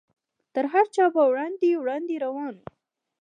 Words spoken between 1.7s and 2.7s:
وړاندې روان و.